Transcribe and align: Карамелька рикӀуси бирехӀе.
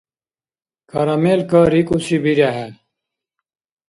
Карамелька 0.89 1.59
рикӀуси 1.71 2.17
бирехӀе. 2.23 2.67